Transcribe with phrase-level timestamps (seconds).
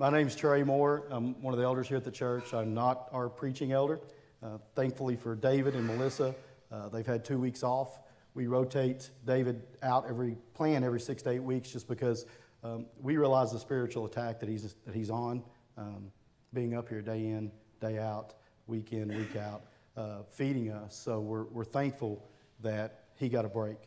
[0.00, 1.08] My name's Trae Moore.
[1.10, 2.54] I'm one of the elders here at the church.
[2.54, 3.98] I'm not our preaching elder.
[4.40, 6.36] Uh, thankfully for David and Melissa,
[6.70, 7.98] uh, they've had two weeks off.
[8.32, 12.26] We rotate David out every plan every six to eight weeks just because
[12.62, 15.42] um, we realize the spiritual attack that he's, that he's on,
[15.76, 16.12] um,
[16.54, 18.34] being up here day in, day out,
[18.68, 19.62] week in, week out,
[19.96, 20.94] uh, feeding us.
[20.96, 22.24] So we're, we're thankful
[22.60, 23.78] that he got a break.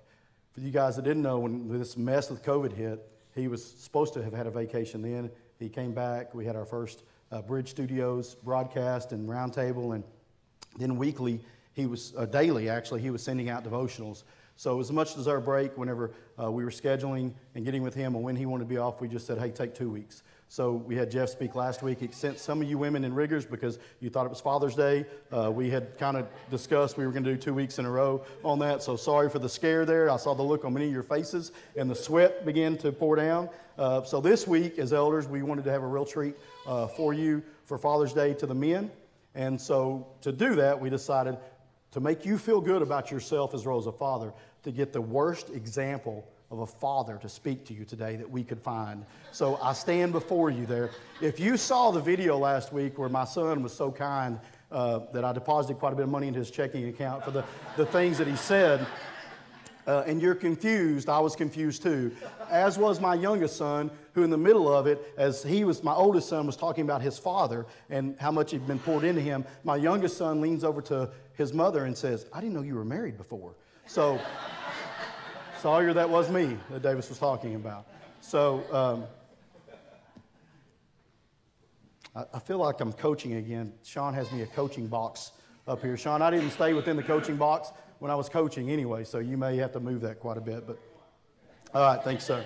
[0.52, 3.00] For you guys that didn't know, when this mess with COVID hit,
[3.34, 5.32] he was supposed to have had a vacation then.
[5.62, 6.34] He came back.
[6.34, 10.04] We had our first uh, Bridge Studios broadcast and roundtable, and
[10.78, 11.40] then weekly,
[11.74, 13.02] he was uh, daily actually.
[13.02, 14.24] He was sending out devotionals.
[14.56, 15.78] So it was a much deserved break.
[15.78, 18.78] Whenever uh, we were scheduling and getting with him, and when he wanted to be
[18.78, 22.02] off, we just said, "Hey, take two weeks." So we had Jeff speak last week.
[22.02, 25.06] He sent some of you women in riggers because you thought it was Father's Day.
[25.32, 27.90] Uh, we had kind of discussed we were going to do two weeks in a
[27.90, 28.84] row on that.
[28.84, 30.10] So sorry for the scare there.
[30.10, 33.16] I saw the look on many of your faces, and the sweat began to pour
[33.16, 33.48] down.
[33.78, 36.36] Uh, so this week, as elders, we wanted to have a real treat
[36.68, 38.92] uh, for you for Father's Day to the men.
[39.34, 41.38] And so to do that, we decided
[41.92, 45.00] to make you feel good about yourself as well as a father, to get the
[45.00, 49.06] worst example of a father to speak to you today that we could find.
[49.32, 50.92] So I stand before you there.
[51.22, 54.38] If you saw the video last week where my son was so kind
[54.70, 57.46] uh, that I deposited quite a bit of money into his checking account for the,
[57.78, 58.86] the things that he said,
[59.88, 62.12] uh, and you're confused, I was confused too.
[62.50, 65.94] As was my youngest son, who in the middle of it, as he was, my
[65.94, 69.46] oldest son was talking about his father and how much he'd been poured into him,
[69.64, 72.86] my youngest son leans over to his mother and says, I didn't know you were
[72.86, 73.56] married before.
[73.88, 74.20] So,
[75.62, 77.86] Sawyer, that was me that Davis was talking about.
[78.22, 79.04] So, um,
[82.16, 83.72] I, I feel like I'm coaching again.
[83.84, 85.34] Sean has me a coaching box
[85.68, 85.96] up here.
[85.98, 89.38] Sean, I didn't stay within the coaching box when I was coaching anyway, so you
[89.38, 90.66] may have to move that quite a bit.
[90.66, 90.80] But
[91.76, 92.44] all right, thanks, sir.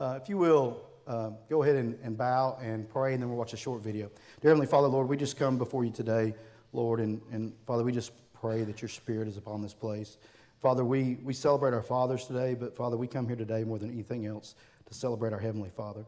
[0.00, 3.38] Uh, if you will, uh, go ahead and, and, bow and pray, and then we'll
[3.38, 4.10] watch a short video.
[4.40, 6.34] Dear Heavenly Father, Lord, we just come before you today,
[6.72, 10.18] Lord, and, and Father, we just pray that your Spirit is upon this place.
[10.62, 13.90] Father, we, we celebrate our fathers today, but Father, we come here today more than
[13.90, 14.54] anything else
[14.86, 16.04] to celebrate our Heavenly Father.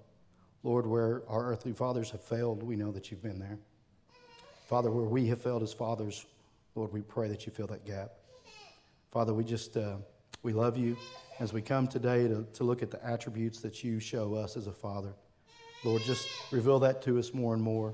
[0.63, 3.59] Lord, where our earthly fathers have failed, we know that you've been there.
[4.69, 6.25] Father, where we have failed as fathers,
[6.77, 8.13] Lord, we pray that you fill that gap.
[9.11, 9.97] Father, we just, uh,
[10.45, 10.97] we love you
[11.41, 14.69] as we come today to, to look at the attributes that you show us as
[14.69, 15.15] a father.
[15.85, 17.93] Lord, just reveal that to us more and more.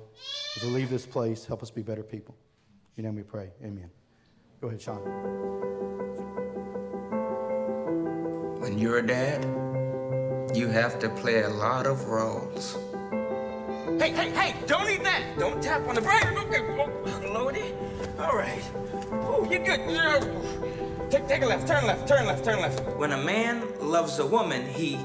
[0.57, 2.37] As we leave this place, help us be better people.
[2.97, 3.51] In your name we pray.
[3.65, 3.91] Amen.
[4.61, 5.71] Go ahead, Sean.
[8.61, 9.43] When you're a dad,
[10.55, 12.77] you have to play a lot of roles.
[13.99, 15.23] Hey, hey, hey, don't eat that!
[15.39, 16.27] Don't tap on the brake!
[16.27, 17.73] Okay, oh, Lordy.
[18.19, 18.63] All right.
[19.13, 19.81] Oh, you're good.
[21.11, 22.81] Take, take a left, turn left, turn left, turn left.
[22.99, 24.97] When a man loves a woman, he.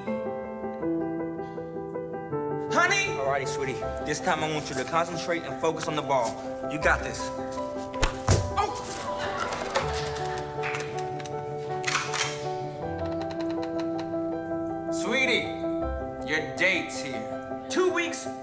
[2.76, 3.08] Honey!
[3.24, 3.78] Alrighty, sweetie.
[4.06, 6.36] This time I want you to concentrate and focus on the ball.
[6.70, 7.30] You got this.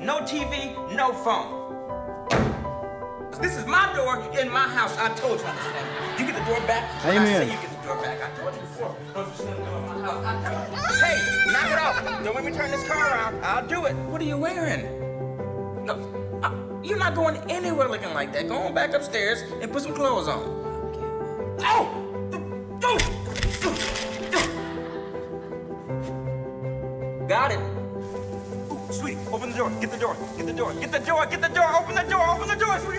[0.01, 1.61] No TV, no phone.
[3.41, 4.97] This is my door in my house.
[4.99, 5.47] I told you.
[6.19, 7.05] You get the door back.
[7.05, 7.43] Amen.
[7.43, 8.19] I you get the door back.
[8.23, 8.97] I told you before.
[9.15, 11.01] Don't you slam the door in my house.
[11.01, 12.25] Hey, knock it off.
[12.25, 13.45] Don't let me turn this car around.
[13.45, 13.95] I'll do it.
[14.11, 14.83] What are you wearing?
[15.85, 15.95] No,
[16.43, 16.53] I,
[16.85, 18.49] you're not going anywhere looking like that.
[18.49, 20.43] Go on back upstairs and put some clothes on.
[21.61, 21.99] Oh!
[27.29, 27.72] Got it.
[29.63, 29.81] Open the door.
[29.81, 30.17] Get the door.
[30.35, 30.75] Get the door.
[30.75, 31.27] Get the door.
[31.27, 31.77] Get the door.
[31.77, 32.29] Open the door.
[32.31, 32.79] Open the door.
[32.81, 32.99] Sweetie.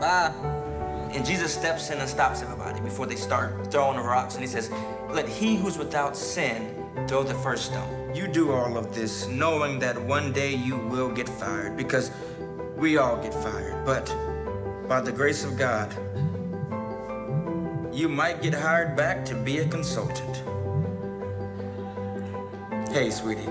[0.00, 0.32] Bye.
[1.14, 4.34] And Jesus steps in and stops everybody before they start throwing the rocks.
[4.34, 4.72] And he says,
[5.08, 8.12] Let he who's without sin throw the first stone.
[8.12, 12.10] You do all of this knowing that one day you will get fired because
[12.76, 13.84] we all get fired.
[13.86, 14.06] But
[14.88, 15.94] by the grace of God,
[17.94, 20.42] you might get hired back to be a consultant.
[22.96, 23.42] Hey, sweetie.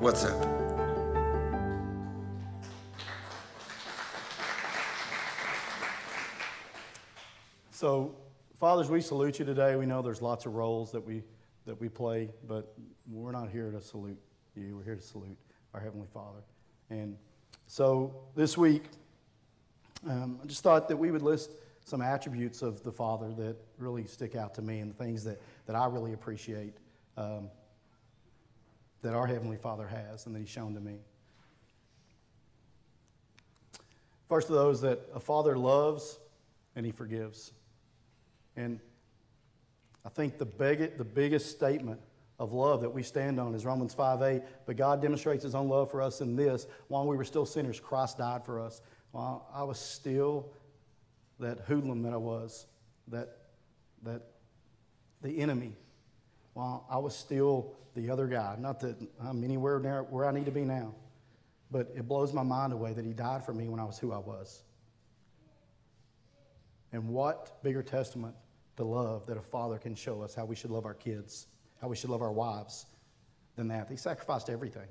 [0.00, 0.42] What's up?
[7.70, 8.16] So,
[8.58, 9.76] fathers, we salute you today.
[9.76, 11.22] We know there's lots of roles that we
[11.64, 12.74] that we play, but
[13.08, 14.18] we're not here to salute
[14.56, 14.78] you.
[14.78, 15.38] We're here to salute
[15.72, 16.40] our heavenly Father.
[16.90, 17.16] And
[17.68, 18.82] so, this week,
[20.10, 21.52] um, I just thought that we would list
[21.84, 25.40] some attributes of the Father that really stick out to me and the things that,
[25.66, 26.74] that I really appreciate
[27.16, 27.48] um,
[29.02, 30.98] that our Heavenly Father has and that He's shown to me.
[34.28, 36.18] First of those, that a father loves
[36.74, 37.52] and he forgives.
[38.56, 38.80] And
[40.06, 42.00] I think the, big, the biggest statement
[42.38, 44.42] of love that we stand on is Romans 5 8.
[44.64, 47.78] But God demonstrates his own love for us in this while we were still sinners,
[47.78, 48.80] Christ died for us.
[49.10, 50.46] While I was still
[51.38, 52.66] that hoodlum that I was,
[53.08, 53.36] that,
[54.02, 54.22] that
[55.20, 55.74] the enemy,
[56.54, 58.56] while I was still the other guy.
[58.58, 60.94] Not that I'm anywhere near where I need to be now,
[61.70, 64.12] but it blows my mind away that he died for me when I was who
[64.12, 64.62] I was.
[66.92, 68.34] And what bigger testament
[68.76, 71.46] to love that a father can show us how we should love our kids,
[71.80, 72.86] how we should love our wives
[73.56, 73.88] than that?
[73.88, 74.88] He sacrificed everything.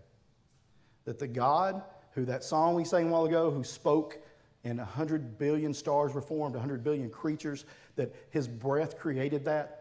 [1.06, 4.20] That the God who that song we sang a while ago, who spoke
[4.64, 7.66] and 100 billion stars were formed, 100 billion creatures,
[7.96, 9.81] that his breath created that,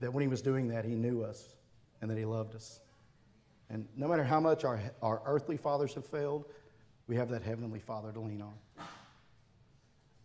[0.00, 1.54] that when he was doing that, he knew us
[2.00, 2.80] and that he loved us.
[3.70, 6.44] And no matter how much our, our earthly fathers have failed,
[7.06, 8.54] we have that heavenly father to lean on.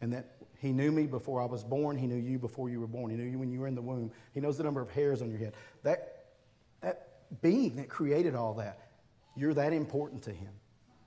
[0.01, 1.98] And that he knew me before I was born.
[1.98, 3.12] He knew you before you were born.
[3.12, 4.12] He knew you when you were in the womb.
[4.33, 5.54] He knows the number of hairs on your head.
[5.83, 6.25] That,
[6.81, 7.07] that
[7.42, 8.89] being that created all that,
[9.36, 10.51] you're that important to him,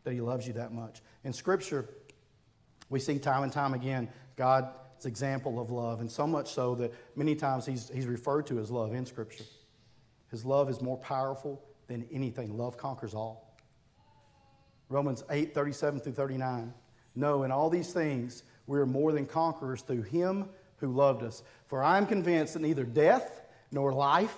[0.05, 1.03] that he loves you that much.
[1.25, 1.89] In Scripture,
[2.89, 4.09] we see time and time again
[5.03, 8.61] God's example of love, and so much so that many times he's, he's referred to
[8.61, 9.43] as love in Scripture.
[10.31, 12.57] His love is more powerful than anything.
[12.57, 13.57] Love conquers all.
[14.89, 16.73] Romans 8 37 through 39.
[17.17, 21.43] No, in all these things, we are more than conquerors through him who loved us.
[21.67, 23.41] For I am convinced that neither death
[23.73, 24.37] nor life,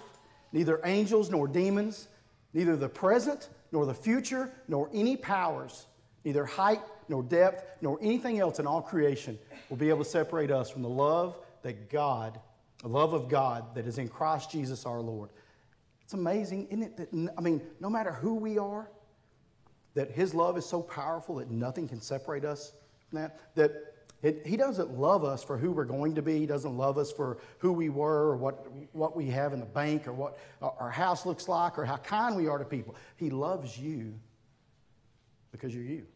[0.51, 2.09] neither angels nor demons,
[2.55, 5.89] neither the present nor the future, nor any powers,
[6.25, 10.51] neither height nor depth, nor anything else in all creation will be able to separate
[10.51, 12.39] us from the love that God,
[12.83, 15.31] the love of God that is in Christ Jesus our Lord.
[16.03, 16.97] It's amazing, isn't it?
[16.97, 18.91] That, I mean, no matter who we are,
[19.95, 22.73] that His love is so powerful that nothing can separate us
[23.09, 23.55] from that.
[23.55, 26.39] That it, he doesn't love us for who we're going to be.
[26.39, 29.67] He doesn't love us for who we were or what, what we have in the
[29.67, 32.97] bank or what our house looks like or how kind we are to people.
[33.17, 34.15] He loves you
[35.53, 36.07] because you're you.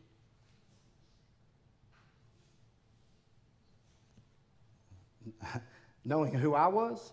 [6.04, 7.12] Knowing who I was,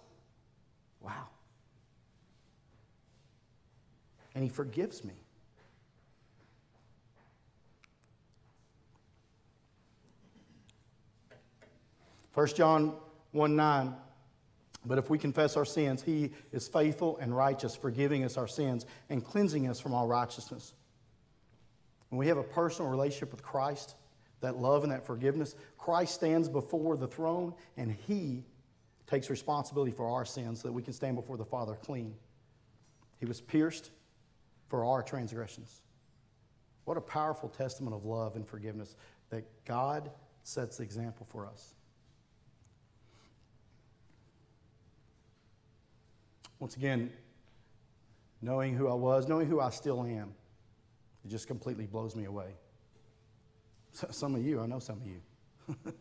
[1.02, 1.28] wow.
[4.34, 5.14] And He forgives me.
[12.36, 12.94] 1 John
[13.32, 13.96] 1 9.
[14.86, 18.86] But if we confess our sins, he is faithful and righteous, forgiving us our sins
[19.10, 20.74] and cleansing us from all righteousness.
[22.10, 23.96] When we have a personal relationship with Christ,
[24.42, 28.44] that love and that forgiveness, Christ stands before the throne and he
[29.08, 32.16] takes responsibility for our sins so that we can stand before the Father clean.
[33.20, 33.92] He was pierced
[34.68, 35.82] for our transgressions.
[36.86, 38.96] What a powerful testament of love and forgiveness
[39.30, 40.12] that God
[40.44, 41.74] sets the example for us.
[46.60, 47.12] Once again,
[48.42, 50.34] knowing who I was, knowing who I still am,
[51.24, 52.54] it just completely blows me away.
[54.12, 55.22] Some of you, I know some of you.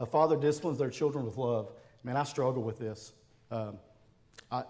[0.00, 1.72] a father disciplines their children with love.
[2.04, 3.12] Man, I struggle with this.
[3.50, 3.78] Um,
[4.52, 4.62] I,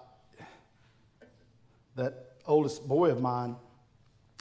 [1.96, 3.56] that oldest boy of mine,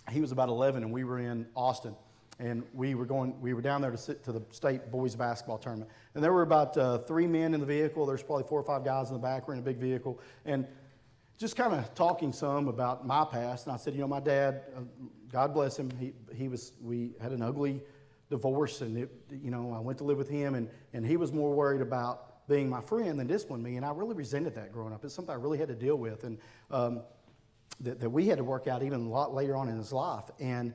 [0.10, 1.94] he was about 11, and we were in Austin
[2.40, 5.58] and we were going we were down there to sit to the state boys basketball
[5.58, 8.64] tournament and there were about uh, three men in the vehicle there's probably four or
[8.64, 10.68] five guys in the back we're in a big vehicle and
[11.38, 13.68] just kind of talking some about my past.
[13.68, 14.82] And i said you know my dad uh,
[15.32, 15.92] god bless him.
[16.00, 17.82] He, he was we had an ugly
[18.30, 21.32] divorce and it, you know i went to live with him and, and he was
[21.32, 23.78] more worried about being my friend than disciplining me.
[23.78, 25.06] And i really resented that growing up.
[25.06, 26.38] It's something i really had to deal with and
[26.72, 27.02] um,
[27.82, 30.26] that, that we had to work out even a lot later on in his life.
[30.40, 30.74] And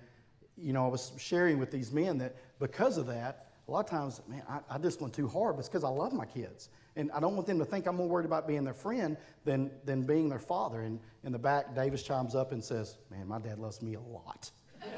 [0.56, 3.90] you know, I was sharing with these men that because of that, a lot of
[3.90, 6.68] times, man, I, I discipline too hard, but it's because I love my kids.
[6.96, 9.70] And I don't want them to think I'm more worried about being their friend than,
[9.84, 10.82] than being their father.
[10.82, 14.00] And in the back, Davis chimes up and says, Man, my dad loves me a
[14.00, 14.50] lot.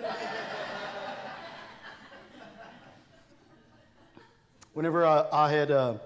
[4.72, 5.98] Whenever I, I had uh,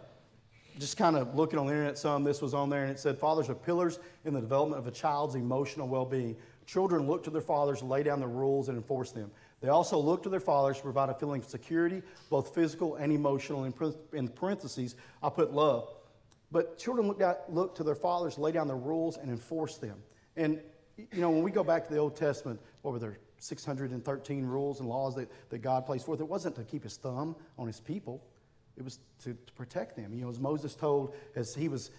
[0.79, 3.19] just kind of looking on the internet some, this was on there, and it said,
[3.19, 6.37] Fathers are pillars in the development of a child's emotional well being.
[6.67, 9.31] Children look to their fathers lay down the rules and enforce them.
[9.61, 13.13] They also look to their fathers to provide a feeling of security, both physical and
[13.13, 13.65] emotional.
[14.13, 15.89] In parentheses, I put love.
[16.51, 19.99] But children look, at, look to their fathers lay down the rules and enforce them.
[20.37, 20.61] And,
[20.97, 24.81] you know, when we go back to the Old Testament, what were there, 613 rules
[24.81, 26.21] and laws that, that God placed forth?
[26.21, 28.23] It wasn't to keep his thumb on his people,
[28.77, 30.15] it was to, to protect them.
[30.15, 31.91] You know, as Moses told, as he was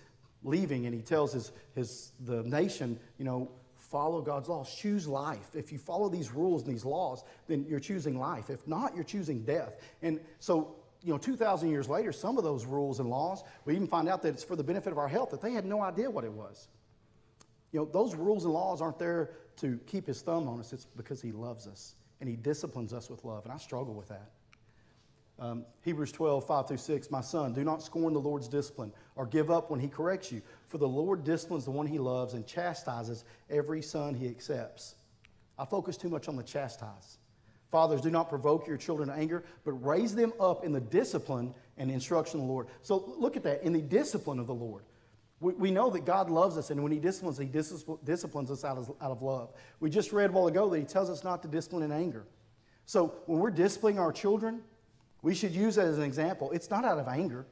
[0.44, 3.52] leaving and he tells his, his, the nation, you know,
[3.90, 4.74] follow God's laws.
[4.74, 5.56] Choose life.
[5.56, 8.50] If you follow these rules and these laws, then you're choosing life.
[8.50, 9.76] If not, you're choosing death.
[10.02, 13.88] And so you know, 2,000 years later, some of those rules and laws, we even
[13.88, 16.10] find out that it's for the benefit of our health, that they had no idea
[16.10, 16.68] what it was.
[17.72, 20.86] You know, those rules and laws aren't there to keep his thumb on us, it's
[20.86, 23.46] because he loves us and he disciplines us with love.
[23.46, 24.32] And I struggle with that.
[25.40, 27.12] Um, Hebrews 12, 5 through 6.
[27.12, 30.42] My son, do not scorn the Lord's discipline or give up when he corrects you,
[30.68, 34.96] for the Lord disciplines the one he loves and chastises every son he accepts.
[35.58, 37.18] I focus too much on the chastise.
[37.70, 41.54] Fathers, do not provoke your children to anger, but raise them up in the discipline
[41.78, 42.68] and instruction of the Lord.
[42.82, 44.84] So look at that in the discipline of the Lord.
[45.40, 48.78] We, we know that God loves us, and when He disciplines, He disciplines us out
[48.78, 49.54] of, out of love.
[49.80, 52.26] We just read a while ago that He tells us not to discipline in anger.
[52.86, 54.62] So when we're disciplining our children,
[55.22, 56.52] we should use that as an example.
[56.52, 57.46] It's not out of anger,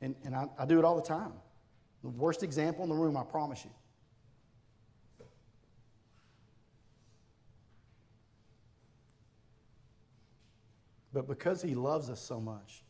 [0.00, 1.32] and, and I, I do it all the time.
[2.02, 3.70] The worst example in the room, I promise you.
[11.12, 12.82] But because he loves us so much,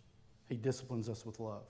[0.49, 1.63] he disciplines us with love.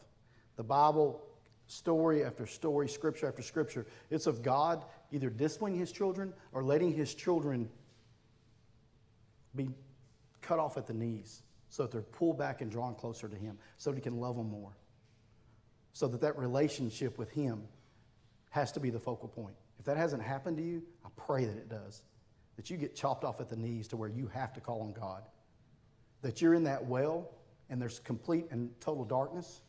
[0.56, 1.22] The Bible,
[1.66, 6.92] story after story, scripture after scripture, it's of God either disciplining his children or letting
[6.92, 7.68] his children
[9.54, 9.68] be
[10.40, 11.42] cut off at the knees
[11.76, 14.36] so that they're pulled back and drawn closer to him so that he can love
[14.36, 14.72] them more.
[15.92, 17.62] So that that relationship with him
[18.50, 19.56] has to be the focal point.
[19.78, 22.02] If that hasn't happened to you, I pray that it does.
[22.56, 24.94] That you get chopped off at the knees to where you have to call on
[24.94, 25.22] God
[26.22, 27.30] that you're in that well
[27.68, 29.60] and there's complete and total darkness,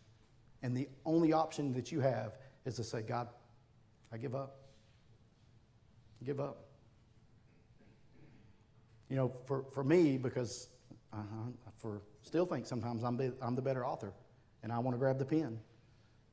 [0.62, 3.28] and the only option that you have is to say, God,
[4.12, 4.58] I give up.
[6.24, 6.66] Give up.
[9.10, 10.70] You know, for, for me, because
[11.14, 11.18] uh
[11.78, 14.14] for still think sometimes I'm, be, I'm the better author,
[14.64, 15.60] and I want to grab the pen.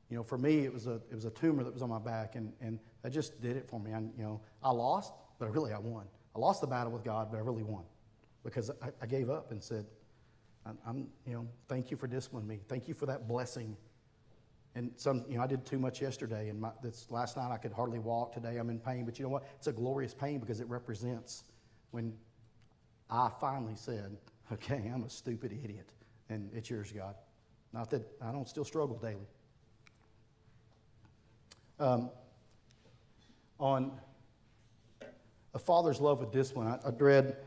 [0.09, 1.99] You know, for me, it was a, it was a tumor that was on my
[1.99, 3.91] back, and, and that just did it for me.
[3.93, 6.05] I, you know, I lost, but I really I won.
[6.35, 7.83] I lost the battle with God, but I really won
[8.43, 9.85] because I, I gave up and said,
[10.85, 12.59] I'm, you know, thank you for disciplining me.
[12.67, 13.77] Thank you for that blessing.
[14.73, 17.57] And some, you know, I did too much yesterday, and my, this last night I
[17.57, 18.33] could hardly walk.
[18.33, 19.43] Today I'm in pain, but you know what?
[19.57, 21.43] It's a glorious pain because it represents
[21.91, 22.13] when
[23.09, 24.17] I finally said,
[24.51, 25.89] "Okay, I'm a stupid idiot,
[26.29, 27.15] and it's yours, God."
[27.73, 29.27] Not that I don't still struggle daily.
[31.79, 32.09] Um,
[33.59, 33.91] on
[35.53, 37.37] a father's love with discipline, I, I read.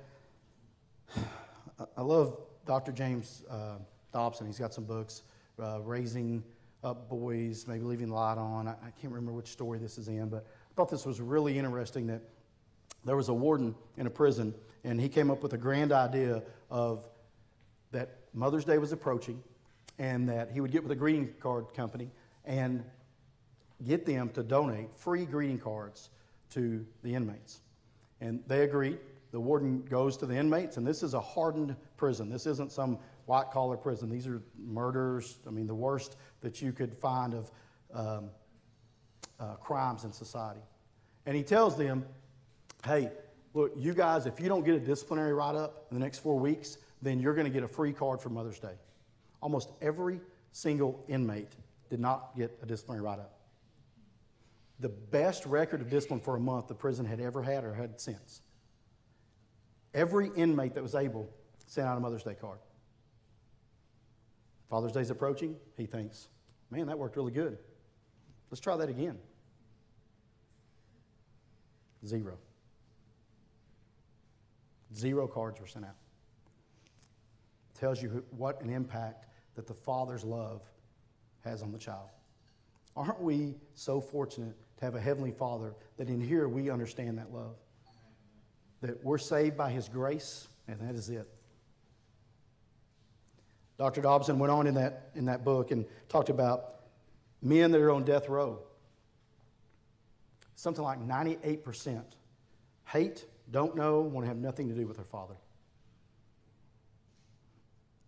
[1.96, 2.36] I love
[2.66, 2.92] Dr.
[2.92, 3.76] James uh,
[4.12, 5.22] Dobson, he's got some books,
[5.62, 6.42] uh, Raising
[6.84, 8.68] Up Boys, maybe Leaving the Light On.
[8.68, 11.58] I, I, can't remember which story this is in, but I thought this was really
[11.58, 12.22] interesting that
[13.04, 16.42] there was a warden in a prison, and he came up with a grand idea
[16.70, 17.08] of
[17.92, 19.42] that Mother's Day was approaching,
[19.98, 22.10] and that he would get with a greeting card company
[22.44, 22.84] and
[23.86, 26.10] get them to donate free greeting cards
[26.50, 27.60] to the inmates.
[28.20, 28.98] And they agreed.
[29.30, 32.30] The warden goes to the inmates, and this is a hardened prison.
[32.30, 34.08] This isn't some white collar prison.
[34.08, 37.50] These are murders, I mean, the worst that you could find of
[37.92, 38.30] um,
[39.38, 40.62] uh, crimes in society.
[41.26, 42.06] And he tells them,
[42.84, 43.10] hey,
[43.58, 46.38] look, you guys, if you don't get a disciplinary write up in the next four
[46.38, 48.74] weeks, then you're going to get a free card for Mother's Day.
[49.42, 50.20] Almost every
[50.52, 51.52] single inmate
[51.90, 53.34] did not get a disciplinary write up.
[54.78, 58.00] The best record of discipline for a month the prison had ever had or had
[58.00, 58.42] since.
[59.92, 61.28] Every inmate that was able
[61.66, 62.60] sent out a Mother's Day card.
[64.70, 65.56] Father's Day's approaching.
[65.76, 66.28] He thinks,
[66.70, 67.58] man, that worked really good.
[68.50, 69.18] Let's try that again.
[72.06, 72.38] Zero.
[74.94, 75.96] Zero cards were sent out.
[77.78, 80.62] Tells you what an impact that the father's love
[81.44, 82.08] has on the child.
[82.96, 87.32] Aren't we so fortunate to have a heavenly father that in here we understand that
[87.32, 87.56] love?
[88.80, 91.28] That we're saved by his grace, and that is it.
[93.78, 94.00] Dr.
[94.00, 96.80] Dobson went on in that, in that book and talked about
[97.40, 98.58] men that are on death row.
[100.56, 102.02] Something like 98%
[102.86, 105.36] hate, don't know, want to have nothing to do with their father.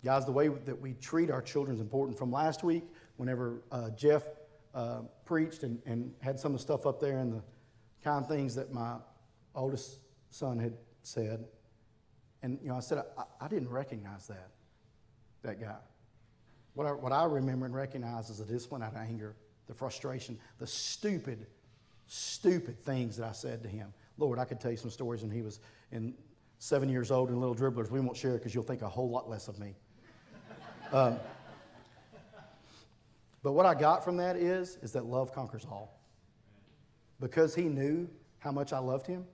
[0.04, 2.18] Guys, the way that we treat our children is important.
[2.18, 2.84] From last week,
[3.16, 4.22] whenever uh, Jeff
[4.74, 7.42] uh, preached and, and had some of the stuff up there and the
[8.02, 8.96] kind things that my
[9.54, 9.98] oldest
[10.30, 11.44] son had said,
[12.42, 14.50] and you know, I said I, I didn't recognize that
[15.42, 15.76] that guy.
[16.74, 20.38] What I, what I remember and recognize is the discipline out of anger, the frustration,
[20.58, 21.46] the stupid,
[22.06, 23.92] stupid things that I said to him.
[24.20, 25.60] Lord, I could tell you some stories when he was
[25.90, 26.14] in
[26.58, 27.90] seven years old and little dribblers.
[27.90, 29.74] We won't share because you'll think a whole lot less of me.
[30.92, 31.18] um,
[33.42, 36.00] but what I got from that is, is that love conquers all.
[37.18, 38.08] Because he knew
[38.38, 39.26] how much I loved him,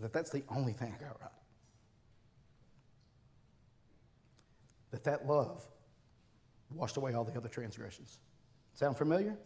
[0.00, 1.30] that that's the only thing I got right.
[4.92, 5.66] that that love
[6.70, 8.18] washed away all the other transgressions.
[8.74, 9.36] Sound familiar?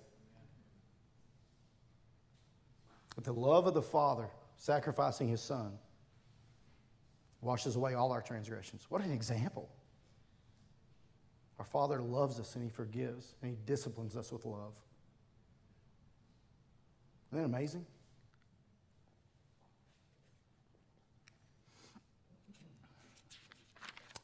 [3.17, 5.73] But the love of the Father sacrificing his Son
[7.41, 8.87] washes away all our transgressions.
[8.89, 9.69] What an example.
[11.59, 14.75] Our Father loves us and He forgives and He disciplines us with love.
[17.33, 17.87] Isn't that amazing?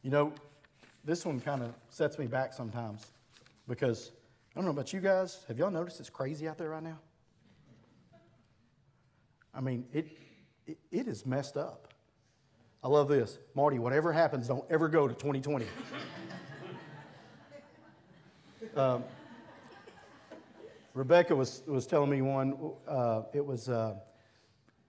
[0.02, 0.32] You know,
[1.04, 3.06] this one kind of sets me back sometimes
[3.68, 4.11] because
[4.54, 5.44] I don't know about you guys.
[5.49, 6.99] Have y'all noticed it's crazy out there right now?
[9.54, 10.16] I mean, it,
[10.66, 11.92] it, it is messed up.
[12.82, 13.38] I love this.
[13.54, 15.66] Marty, whatever happens, don't ever go to 2020.
[18.76, 19.04] um,
[20.94, 22.56] Rebecca was, was telling me one,
[22.88, 23.94] uh, it was uh,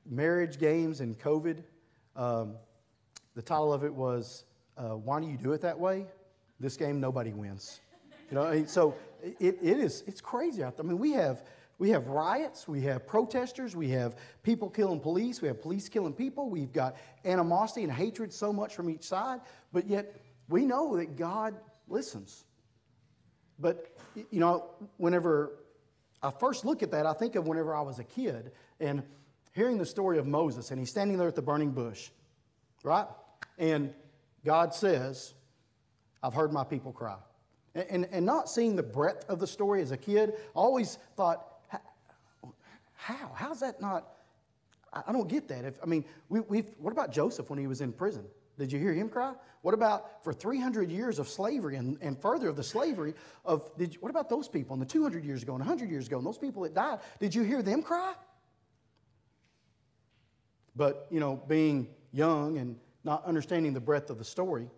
[0.06, 1.64] Marriage Games and COVID.
[2.16, 2.56] Um,
[3.36, 4.46] the title of it was,
[4.78, 6.06] uh, Why Do You Do It That Way?
[6.60, 7.80] This game, nobody wins.
[8.30, 10.86] You know, so it, it is, it's crazy out there.
[10.86, 11.44] I mean, we have,
[11.84, 16.14] we have riots, we have protesters, we have people killing police, we have police killing
[16.14, 19.42] people, we've got animosity and hatred so much from each side,
[19.74, 20.16] but yet
[20.48, 21.54] we know that God
[21.90, 22.46] listens.
[23.60, 25.56] But, you know, whenever
[26.22, 29.04] I first look at that, I think of whenever I was a kid and
[29.52, 32.12] hearing the story of Moses, and he's standing there at the burning bush,
[32.84, 33.08] right?
[33.58, 33.94] And
[34.46, 35.34] God says,
[36.24, 37.18] I've heard my people cry.
[37.76, 40.98] And, and, and not seeing the breadth of the story as a kid, I always
[41.18, 41.50] thought,
[43.04, 43.32] how?
[43.36, 44.08] How's that not?
[44.94, 45.66] I don't get that.
[45.66, 48.24] If, I mean, we, we've, what about Joseph when he was in prison?
[48.58, 49.34] Did you hear him cry?
[49.62, 53.96] What about for 300 years of slavery and, and further of the slavery of, did
[53.96, 56.26] you, what about those people and the 200 years ago and 100 years ago and
[56.26, 57.00] those people that died?
[57.20, 58.14] Did you hear them cry?
[60.76, 64.70] But, you know, being young and not understanding the breadth of the story,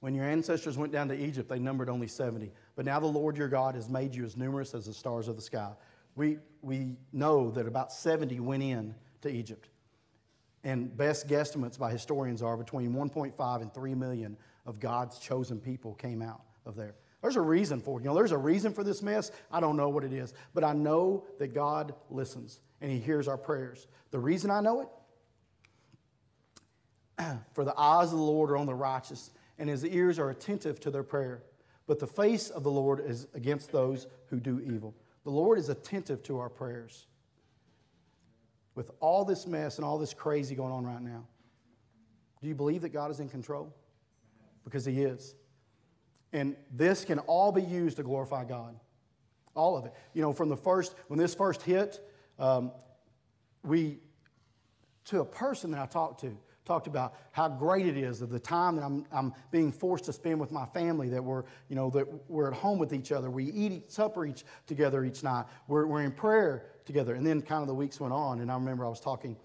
[0.00, 2.50] when your ancestors went down to Egypt, they numbered only 70.
[2.76, 5.36] But now the Lord your God has made you as numerous as the stars of
[5.36, 5.72] the sky.
[6.16, 9.68] We, we know that about 70 went in to Egypt.
[10.62, 15.94] And best guesstimates by historians are between 1.5 and 3 million of God's chosen people
[15.94, 16.94] came out of there.
[17.20, 18.02] There's a reason for it.
[18.02, 19.30] You know, there's a reason for this mess.
[19.50, 23.28] I don't know what it is, but I know that God listens and He hears
[23.28, 23.86] our prayers.
[24.10, 24.90] The reason I know
[27.18, 30.28] it, for the eyes of the Lord are on the righteous, and His ears are
[30.28, 31.42] attentive to their prayer.
[31.86, 34.94] But the face of the Lord is against those who do evil.
[35.24, 37.06] The Lord is attentive to our prayers.
[38.74, 41.26] With all this mess and all this crazy going on right now,
[42.40, 43.74] do you believe that God is in control?
[44.64, 45.34] Because He is.
[46.32, 48.76] And this can all be used to glorify God.
[49.54, 49.92] All of it.
[50.14, 52.00] You know, from the first, when this first hit,
[52.38, 52.72] um,
[53.62, 53.98] we,
[55.06, 58.38] to a person that I talked to, talked about how great it is of the
[58.38, 61.90] time that I'm, I'm being forced to spend with my family, that we're, you know,
[61.90, 63.30] that we're at home with each other.
[63.30, 65.44] We eat supper each, together each night.
[65.68, 67.14] We're, we're in prayer together.
[67.14, 69.36] And then kind of the weeks went on, and I remember I was talking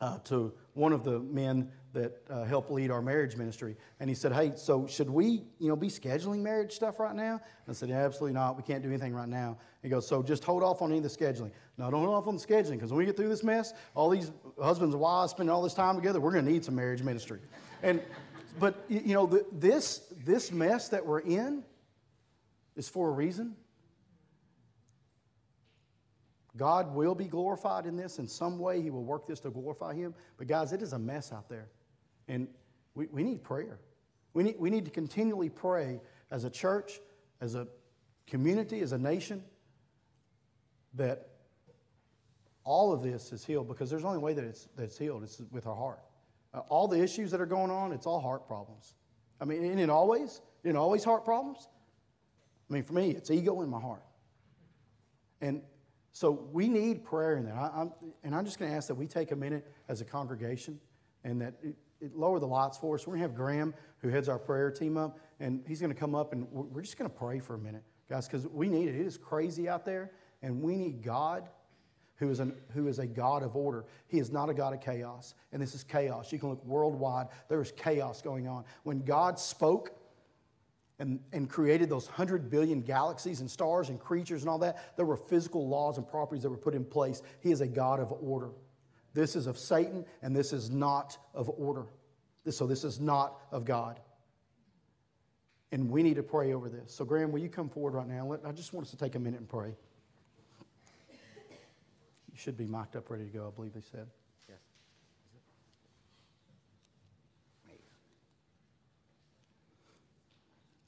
[0.00, 4.14] uh, to one of the men that uh, help lead our marriage ministry, and he
[4.14, 7.72] said, "Hey, so should we, you know, be scheduling marriage stuff right now?" And I
[7.72, 8.56] said, yeah, "Absolutely not.
[8.56, 11.04] We can't do anything right now." He goes, "So just hold off on any of
[11.04, 13.42] the scheduling." No, don't hold off on the scheduling because when we get through this
[13.42, 14.30] mess, all these
[14.62, 17.40] husbands and wives spending all this time together, we're going to need some marriage ministry.
[17.82, 18.02] And
[18.58, 21.64] but you know, the, this this mess that we're in
[22.76, 23.56] is for a reason.
[26.56, 28.80] God will be glorified in this in some way.
[28.80, 30.14] He will work this to glorify Him.
[30.38, 31.68] But, guys, it is a mess out there.
[32.28, 32.48] And
[32.94, 33.78] we, we need prayer.
[34.32, 37.00] We need, we need to continually pray as a church,
[37.40, 37.66] as a
[38.26, 39.42] community, as a nation,
[40.94, 41.28] that
[42.64, 45.22] all of this is healed because there's only way that it's, that it's healed.
[45.22, 46.00] It's with our heart.
[46.52, 48.94] Uh, all the issues that are going on, it's all heart problems.
[49.40, 50.40] I mean, isn't it always?
[50.64, 51.68] Isn't it always heart problems?
[52.68, 54.02] I mean, for me, it's ego in my heart.
[55.40, 55.62] And
[56.16, 57.56] so we need prayer in that.
[57.56, 57.92] I, I'm,
[58.24, 60.80] and I'm just going to ask that we take a minute as a congregation
[61.24, 63.06] and that it, it lower the lights for us.
[63.06, 65.98] We're going to have Graham, who heads our prayer team up, and he's going to
[65.98, 68.88] come up and we're just going to pray for a minute, guys, because we need
[68.88, 68.94] it.
[68.94, 71.50] It is crazy out there, and we need God.
[72.18, 73.84] Who is, an, who is a God of order.
[74.06, 75.34] He is not a God of chaos.
[75.52, 76.32] And this is chaos.
[76.32, 78.64] You can look worldwide, there is chaos going on.
[78.84, 79.90] When God spoke,
[80.98, 85.04] and, and created those 100 billion galaxies and stars and creatures and all that, there
[85.04, 87.22] were physical laws and properties that were put in place.
[87.40, 88.50] He is a God of order.
[89.12, 91.86] This is of Satan, and this is not of order.
[92.50, 93.98] So, this is not of God.
[95.72, 96.94] And we need to pray over this.
[96.94, 98.38] So, Graham, will you come forward right now?
[98.44, 99.74] I just want us to take a minute and pray.
[101.08, 104.06] You should be mocked up, ready to go, I believe they said.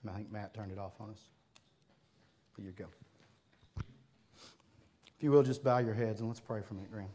[0.07, 1.21] I think Matt turned it off on us.
[2.57, 2.87] Here you go.
[3.77, 7.09] If you will, just bow your heads and let's pray for a minute, Graham.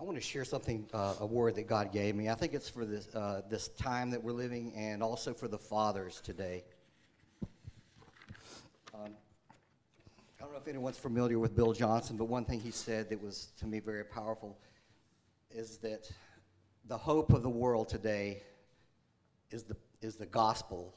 [0.00, 2.28] I want to share something, uh, a word that God gave me.
[2.28, 5.58] I think it's for this, uh, this time that we're living and also for the
[5.58, 6.64] fathers today.
[8.94, 9.10] Um,
[10.38, 13.20] I don't know if anyone's familiar with Bill Johnson, but one thing he said that
[13.22, 14.56] was to me very powerful
[15.50, 16.10] is that
[16.86, 18.42] the hope of the world today
[19.50, 20.94] is the, is the gospel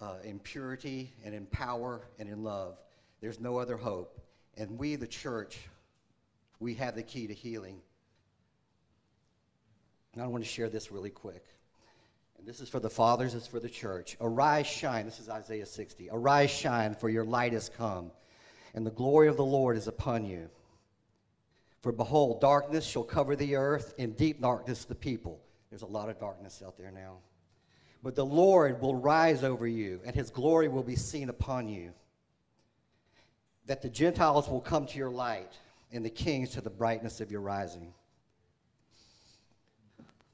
[0.00, 2.78] uh, in purity and in power and in love.
[3.20, 4.20] There's no other hope.
[4.56, 5.58] And we, the church,
[6.60, 7.80] we have the key to healing.
[10.12, 11.44] And I want to share this really quick.
[12.38, 14.16] And this is for the fathers, it's for the church.
[14.20, 15.04] Arise, shine.
[15.04, 16.08] This is Isaiah 60.
[16.12, 18.10] Arise, shine, for your light has come,
[18.74, 20.48] and the glory of the Lord is upon you.
[21.80, 25.40] For behold, darkness shall cover the earth, and deep darkness the people.
[25.70, 27.18] There's a lot of darkness out there now.
[28.04, 31.92] But the Lord will rise over you, and his glory will be seen upon you.
[33.64, 35.54] That the Gentiles will come to your light,
[35.90, 37.94] and the kings to the brightness of your rising.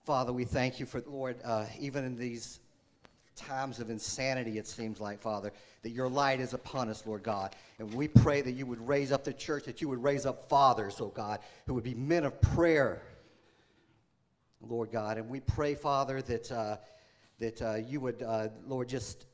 [0.04, 2.58] Father, we thank you for, Lord, uh, even in these
[3.36, 5.52] times of insanity, it seems like, Father,
[5.82, 7.54] that your light is upon us, Lord God.
[7.78, 10.48] And we pray that you would raise up the church, that you would raise up
[10.48, 13.00] fathers, oh God, who would be men of prayer,
[14.60, 15.18] Lord God.
[15.18, 16.50] And we pray, Father, that.
[16.50, 16.76] Uh,
[17.40, 19.26] that uh, you would, uh, Lord, just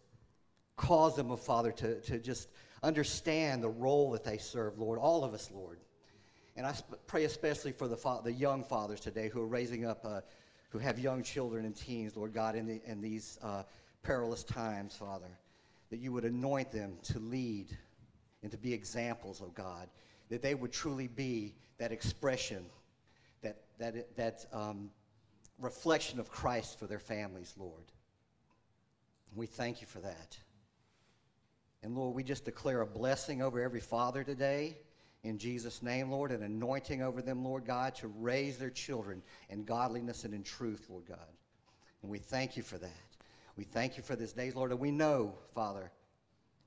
[0.77, 2.49] cause them, oh Father, to, to just
[2.83, 5.81] understand the role that they serve, Lord, all of us, Lord.
[6.57, 9.85] And I sp- pray especially for the, fa- the young fathers today who are raising
[9.85, 10.21] up, uh,
[10.71, 13.65] who have young children and teens, Lord God, in, the, in these uh,
[14.03, 15.39] perilous times, Father,
[15.91, 17.77] that you would anoint them to lead
[18.43, 19.89] and to be examples, oh God,
[20.29, 22.65] that they would truly be that expression,
[23.43, 24.91] that, that, that um,
[25.59, 27.85] reflection of Christ for their families, Lord.
[29.37, 30.39] We thank you for that.
[31.83, 34.79] And Lord, we just declare a blessing over every father today
[35.27, 39.65] in Jesus' name, Lord, an anointing over them, Lord God, to raise their children in
[39.65, 41.19] godliness and in truth, Lord God.
[42.03, 43.17] And we thank you for that.
[43.57, 44.71] We thank you for this day, Lord.
[44.71, 45.91] And we know, Father,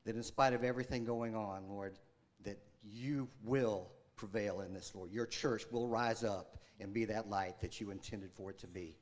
[0.03, 1.97] that in spite of everything going on, Lord,
[2.43, 5.11] that you will prevail in this, Lord.
[5.11, 8.67] Your church will rise up and be that light that you intended for it to
[8.67, 8.97] be.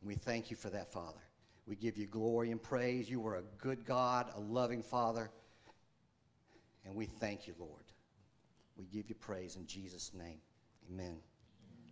[0.00, 1.27] And we thank you for that, Father.
[1.68, 3.10] We give you glory and praise.
[3.10, 5.30] You are a good God, a loving Father.
[6.86, 7.84] And we thank you, Lord.
[8.78, 10.38] We give you praise in Jesus' name.
[10.90, 11.18] Amen.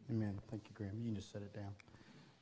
[0.09, 0.39] Amen.
[0.51, 0.99] Thank you, Graham.
[0.99, 1.75] You can just set it down.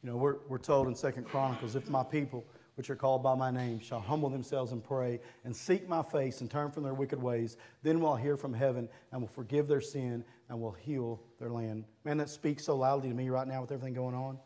[0.03, 2.45] You know, we're, we're told in Second Chronicles, if my people,
[2.77, 6.41] which are called by my name, shall humble themselves and pray and seek my face
[6.41, 9.67] and turn from their wicked ways, then will I hear from heaven and will forgive
[9.67, 11.85] their sin and will heal their land.
[12.05, 14.39] Man, that speaks so loudly to me right now with everything going on.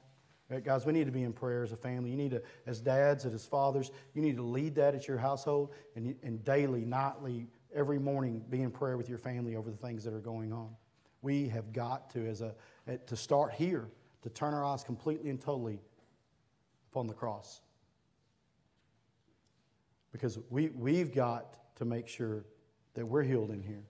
[0.50, 2.10] Right, guys, we need to be in prayer as a family.
[2.10, 5.18] You need to, as dads and as fathers, you need to lead that at your
[5.18, 9.76] household and, and daily, nightly, every morning be in prayer with your family over the
[9.76, 10.70] things that are going on.
[11.20, 12.54] We have got to, as a,
[13.06, 13.88] to start here,
[14.22, 15.80] to turn our eyes completely and totally
[16.90, 17.60] upon the cross.
[20.12, 22.46] Because we, we've got to make sure
[22.94, 23.84] that we're healed in here.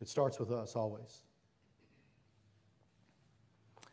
[0.00, 1.22] It starts with us always.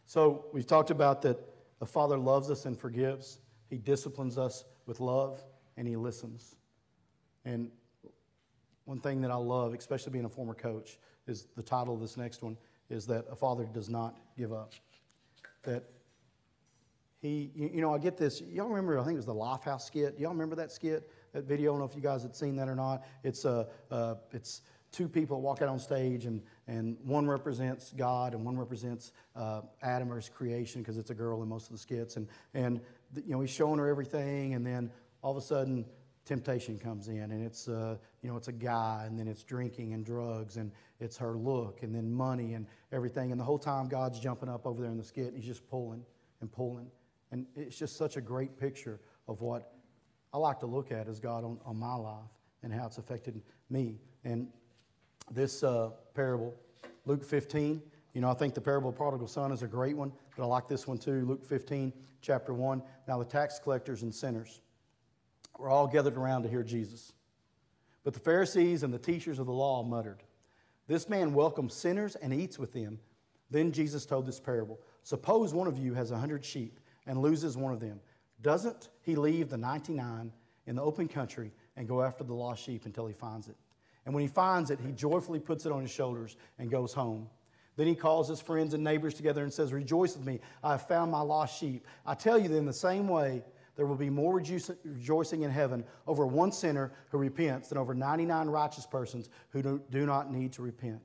[0.07, 1.37] So we've talked about that
[1.79, 3.39] the Father loves us and forgives.
[3.69, 5.43] He disciplines us with love
[5.75, 6.55] and He listens.
[7.45, 7.71] And
[8.85, 12.17] one thing that I love, especially being a former coach, is the title of this
[12.17, 12.57] next one
[12.89, 14.73] is that a father does not give up.
[15.63, 15.83] That
[17.21, 18.41] he, you know, I get this.
[18.41, 18.99] Y'all remember?
[18.99, 20.17] I think it was the Lifehouse skit.
[20.19, 21.71] Y'all remember that skit, that video?
[21.71, 23.05] I don't know if you guys had seen that or not.
[23.23, 28.33] It's uh, uh, it's two people walk out on stage, and, and one represents God
[28.33, 31.71] and one represents uh, Adam or his creation because it's a girl in most of
[31.73, 32.15] the skits.
[32.17, 32.81] And, and
[33.15, 35.85] you know, he's showing her everything, and then all of a sudden,
[36.25, 39.93] temptation comes in, and it's, uh, you know, it's a guy, and then it's drinking
[39.93, 43.31] and drugs, and it's her look, and then money and everything.
[43.31, 46.03] And the whole time, God's jumping up over there in the skit, he's just pulling
[46.41, 46.91] and pulling.
[47.31, 49.73] And it's just such a great picture of what
[50.33, 52.29] I like to look at as God on, on my life
[52.63, 53.99] and how it's affected me.
[54.23, 54.47] And
[55.31, 56.53] this uh, parable,
[57.05, 57.81] Luke 15.
[58.13, 60.43] You know, I think the parable of the prodigal son is a great one, but
[60.43, 61.25] I like this one too.
[61.25, 62.81] Luke 15, chapter 1.
[63.07, 64.61] Now, the tax collectors and sinners
[65.57, 67.13] were all gathered around to hear Jesus.
[68.03, 70.23] But the Pharisees and the teachers of the law muttered,
[70.87, 72.99] This man welcomes sinners and eats with them.
[73.49, 77.55] Then Jesus told this parable Suppose one of you has a hundred sheep and loses
[77.55, 77.99] one of them.
[78.41, 80.31] Doesn't he leave the 99
[80.67, 83.55] in the open country and go after the lost sheep until he finds it?
[84.07, 87.27] And when he finds it, he joyfully puts it on his shoulders and goes home.
[87.75, 90.87] Then he calls his friends and neighbors together and says, Rejoice with me, I have
[90.87, 91.85] found my lost sheep.
[92.05, 93.43] I tell you, then, the same way,
[93.75, 98.47] there will be more rejoicing in heaven over one sinner who repents than over 99
[98.47, 101.01] righteous persons who do, do not need to repent.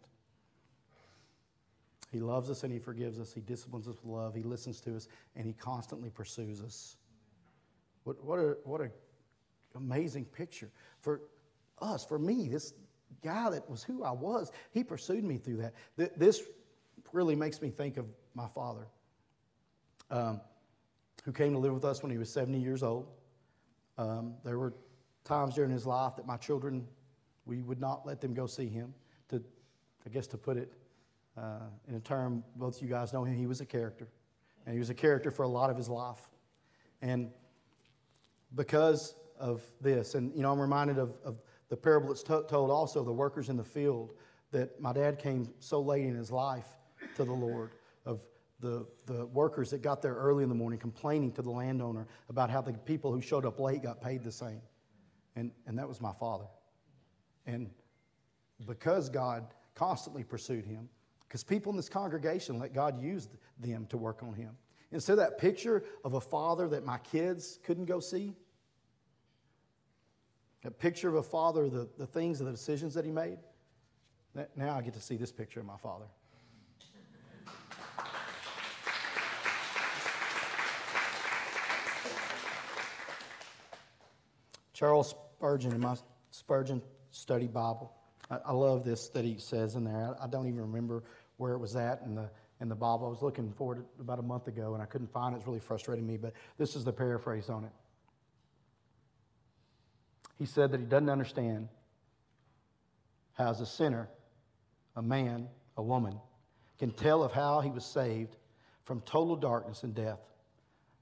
[2.13, 3.33] He loves us and He forgives us.
[3.33, 4.33] He disciplines us with love.
[4.33, 6.97] He listens to us and He constantly pursues us.
[8.05, 8.91] What, what a what a
[9.75, 11.23] amazing picture for
[11.81, 12.75] us, for me, this
[13.23, 14.51] guy that was who I was.
[14.73, 15.75] He pursued me through that.
[15.97, 16.43] Th- This
[17.13, 18.87] really makes me think of my father,
[20.11, 20.41] um,
[21.25, 23.09] who came to live with us when he was 70 years old.
[23.99, 24.75] Um, there were
[25.25, 26.87] times during his life that my children,
[27.45, 28.95] we would not let them go see him.
[29.29, 29.43] To,
[30.07, 30.73] I guess, to put it
[31.37, 33.37] uh, in a term, both you guys know him.
[33.37, 34.09] He was a character,
[34.67, 36.29] and he was a character for a lot of his life.
[37.01, 37.31] And
[38.55, 41.41] because of this, and you know, I'm reminded of, of
[41.73, 44.13] the parable that's to- told also the workers in the field
[44.51, 46.67] that my dad came so late in his life
[47.17, 47.71] to the Lord,
[48.05, 48.21] of
[48.61, 52.51] the, the workers that got there early in the morning complaining to the landowner about
[52.51, 54.61] how the people who showed up late got paid the same.
[55.35, 56.45] And, and that was my father.
[57.47, 57.71] And
[58.67, 60.91] because God constantly pursued him,
[61.27, 64.51] because people in this congregation let God use them to work on him.
[64.93, 68.35] And so that picture of a father that my kids couldn't go see,
[70.63, 73.39] that picture of a father, the, the things and the decisions that he made,
[74.57, 76.07] now I get to see this picture of my father.
[84.73, 85.97] Charles Spurgeon in my
[86.31, 87.93] Spurgeon Study Bible.
[88.31, 90.17] I, I love this that he says in there.
[90.19, 91.05] I, I don't even remember
[91.37, 92.29] where it was at in the
[92.61, 93.07] in the Bible.
[93.07, 95.39] I was looking for it about a month ago and I couldn't find it.
[95.39, 97.71] It's really frustrating me, but this is the paraphrase on it.
[100.43, 101.69] He said that he doesn't understand
[103.35, 104.09] how, a sinner,
[104.97, 106.19] a man, a woman,
[106.81, 108.35] can tell of how he was saved
[108.83, 110.19] from total darkness and death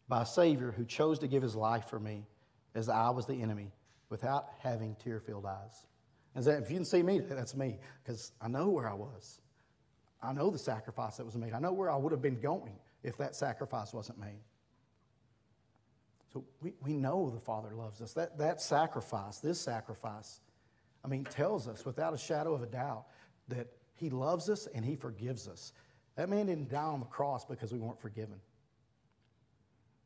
[0.09, 2.27] by a Savior who chose to give his life for me
[2.75, 3.73] as I was the enemy
[4.11, 5.87] without having tear filled eyes.
[6.35, 9.41] And if you can see me, that's me, because I know where I was.
[10.23, 11.55] I know the sacrifice that was made.
[11.55, 14.43] I know where I would have been going if that sacrifice wasn't made.
[16.33, 18.13] So we, we know the Father loves us.
[18.13, 20.41] That, that sacrifice, this sacrifice,
[21.05, 23.07] I mean, tells us without a shadow of a doubt
[23.49, 25.73] that He loves us and He forgives us.
[26.17, 28.37] That man didn't die on the cross because we weren't forgiven.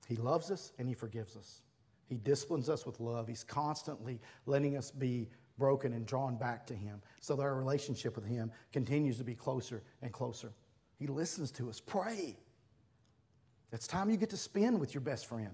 [0.06, 1.60] He loves us and He forgives us.
[2.06, 3.28] He disciplines us with love.
[3.28, 8.16] He's constantly letting us be broken and drawn back to Him so that our relationship
[8.16, 10.52] with Him continues to be closer and closer.
[10.98, 11.80] He listens to us.
[11.80, 12.38] Pray.
[13.72, 15.52] It's time you get to spend with your best friend.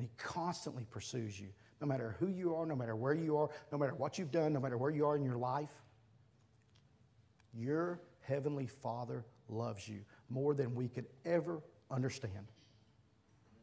[0.00, 3.50] And He constantly pursues you, no matter who you are, no matter where you are,
[3.70, 5.68] no matter what you've done, no matter where you are in your life.
[7.52, 11.60] Your Heavenly Father loves you more than we could ever
[11.90, 12.46] understand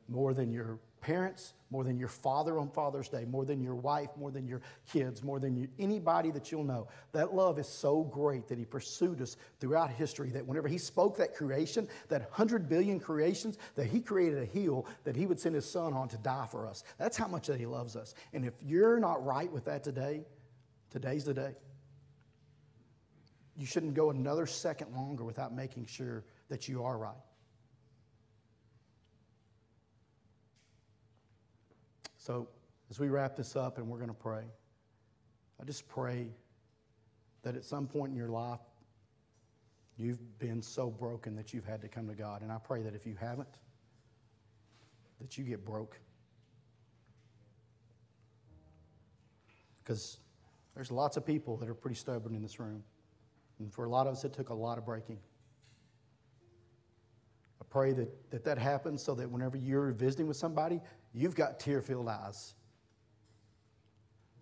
[0.08, 4.10] more than your parents, more than your father on Father's Day, more than your wife,
[4.18, 6.88] more than your kids, more than you, anybody that you'll know.
[7.12, 11.18] That love is so great that He pursued us throughout history that whenever He spoke
[11.18, 15.56] that creation, that 100 billion creations, that He created a hill that He would send
[15.56, 16.84] His Son on to die for us.
[16.98, 18.14] That's how much that He loves us.
[18.34, 20.26] And if you're not right with that today,
[20.90, 21.56] today's the day.
[23.56, 27.16] You shouldn't go another second longer without making sure that you are right.
[32.28, 32.50] So,
[32.90, 34.44] as we wrap this up and we're going to pray,
[35.62, 36.28] I just pray
[37.44, 38.60] that at some point in your life,
[39.96, 42.42] you've been so broken that you've had to come to God.
[42.42, 43.48] And I pray that if you haven't,
[45.22, 45.98] that you get broke.
[49.82, 50.18] Because
[50.76, 52.84] there's lots of people that are pretty stubborn in this room.
[53.60, 55.20] And for a lot of us, it took a lot of breaking.
[57.62, 60.82] I pray that, that that happens so that whenever you're visiting with somebody,
[61.14, 62.54] you've got tear filled eyes.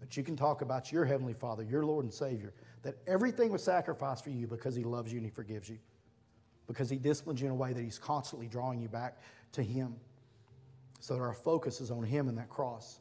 [0.01, 3.63] That you can talk about your Heavenly Father, your Lord and Savior, that everything was
[3.63, 5.79] sacrificed for you because He loves you and He forgives you,
[6.67, 9.17] because He disciplines you in a way that He's constantly drawing you back
[9.53, 9.95] to Him,
[10.99, 12.99] so that our focus is on Him and that cross.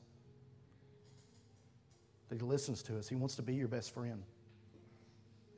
[2.29, 4.23] That He listens to us, He wants to be your best friend,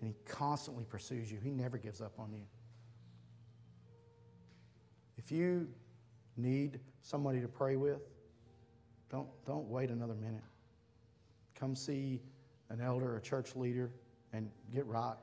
[0.00, 2.42] and He constantly pursues you, He never gives up on you.
[5.18, 5.68] If you
[6.36, 8.00] need somebody to pray with,
[9.10, 10.42] don't, don't wait another minute.
[11.54, 12.20] Come see
[12.70, 13.90] an elder a church leader
[14.32, 15.16] and get right.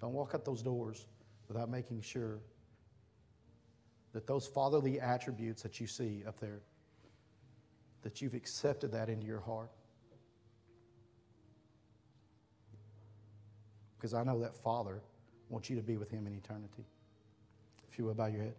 [0.00, 1.06] Don't walk out those doors
[1.48, 2.40] without making sure
[4.12, 6.60] that those fatherly attributes that you see up there,
[8.02, 9.70] that you've accepted that into your heart.
[13.96, 15.00] Because I know that Father
[15.48, 16.84] wants you to be with Him in eternity.
[17.90, 18.54] If you will, bow your head.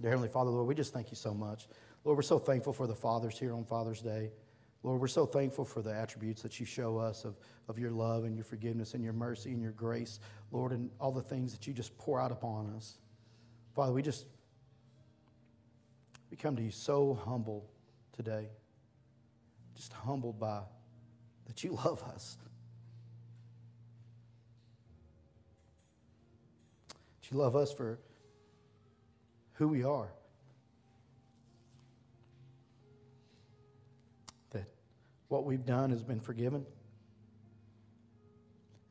[0.00, 1.66] Dear Heavenly Father, Lord, we just thank you so much.
[2.04, 4.30] Lord, we're so thankful for the fathers here on Father's Day.
[4.84, 8.22] Lord, we're so thankful for the attributes that you show us of, of your love
[8.24, 10.20] and your forgiveness and your mercy and your grace,
[10.52, 12.98] Lord, and all the things that you just pour out upon us.
[13.74, 14.26] Father, we just
[16.30, 17.68] we come to you so humble
[18.12, 18.48] today,
[19.74, 20.60] just humbled by
[21.46, 22.36] that you love us.
[26.88, 27.98] That you love us for
[29.58, 30.08] who we are.
[34.50, 34.68] That
[35.26, 36.64] what we've done has been forgiven.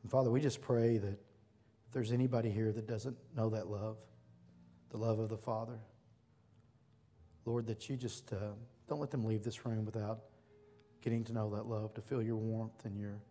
[0.02, 3.96] And Father, we just pray that if there's anybody here that doesn't know that love,
[4.90, 5.80] the love of the Father,
[7.46, 8.52] Lord, that you just uh,
[8.88, 10.20] don't let them leave this room without
[11.00, 13.22] getting to know that love, to feel your warmth and your,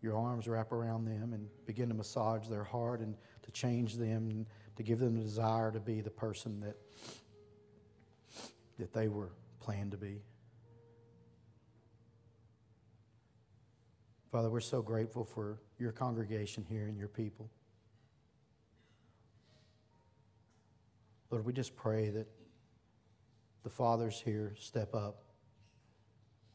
[0.00, 4.30] your arms wrap around them and begin to massage their heart and to change them
[4.30, 6.76] and to give them the desire to be the person that,
[8.78, 10.20] that they were planned to be.
[14.30, 17.48] Father, we're so grateful for your congregation here and your people.
[21.30, 22.28] Lord, we just pray that
[23.64, 25.22] the fathers here step up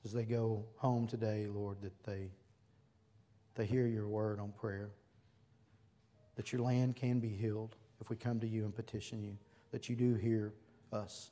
[0.05, 2.29] as they go home today, Lord, that they,
[3.55, 4.91] they hear your word on prayer,
[6.35, 9.37] that your land can be healed if we come to you and petition you,
[9.71, 10.53] that you do hear
[10.91, 11.29] us.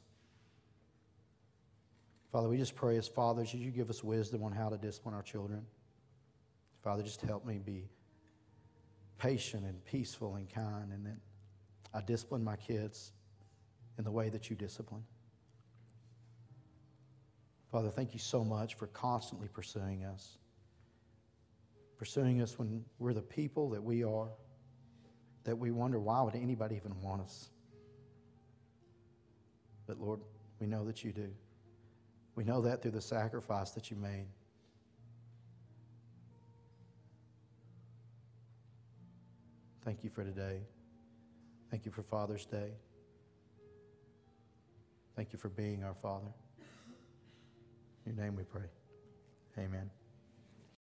[2.31, 5.23] Father, we just pray as fathers, you give us wisdom on how to discipline our
[5.23, 5.65] children.
[6.83, 7.89] Father, just help me be
[9.17, 11.17] patient and peaceful and kind, and that
[11.93, 13.11] I discipline my kids
[13.97, 15.03] in the way that you discipline.
[17.71, 20.37] Father, thank you so much for constantly pursuing us.
[21.97, 24.29] Pursuing us when we're the people that we are,
[25.43, 27.49] that we wonder why would anybody even want us?
[29.87, 30.19] But Lord,
[30.59, 31.29] we know that you do.
[32.35, 34.27] We know that through the sacrifice that you made.
[39.83, 40.59] Thank you for today.
[41.71, 42.71] Thank you for Father's Day.
[45.15, 46.31] Thank you for being our Father.
[48.05, 48.69] In your name we pray.
[49.57, 49.98] Amen.